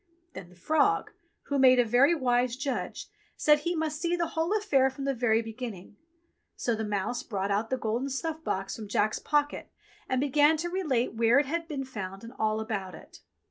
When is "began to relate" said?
10.19-11.13